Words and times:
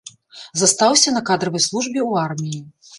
Застаўся 0.61 1.15
на 1.17 1.23
кадравай 1.29 1.67
службе 1.69 1.99
ў 2.09 2.27
арміі. 2.27 2.61